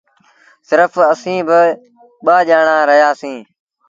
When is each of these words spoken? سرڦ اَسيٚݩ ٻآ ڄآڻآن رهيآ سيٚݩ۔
سرڦ 0.67 0.93
اَسيٚݩ 1.11 1.47
ٻآ 2.25 2.35
ڄآڻآن 2.47 2.81
رهيآ 2.89 3.09
سيٚݩ۔ 3.21 3.41